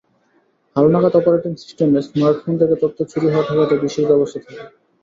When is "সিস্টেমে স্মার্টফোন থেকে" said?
1.61-2.75